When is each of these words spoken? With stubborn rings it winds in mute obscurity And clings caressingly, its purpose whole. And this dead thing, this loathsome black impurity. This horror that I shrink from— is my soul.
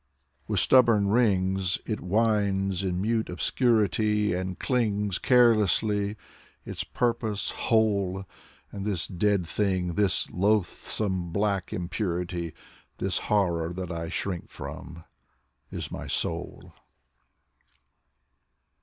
With 0.47 0.59
stubborn 0.59 1.09
rings 1.09 1.77
it 1.85 1.99
winds 1.99 2.81
in 2.81 2.99
mute 2.99 3.29
obscurity 3.29 4.33
And 4.33 4.57
clings 4.57 5.19
caressingly, 5.19 6.15
its 6.65 6.83
purpose 6.83 7.51
whole. 7.51 8.25
And 8.71 8.83
this 8.83 9.05
dead 9.07 9.45
thing, 9.47 9.93
this 9.93 10.27
loathsome 10.31 11.31
black 11.31 11.71
impurity. 11.71 12.51
This 12.97 13.19
horror 13.29 13.71
that 13.73 13.91
I 13.91 14.09
shrink 14.09 14.49
from— 14.49 15.03
is 15.71 15.91
my 15.91 16.07
soul. 16.07 16.73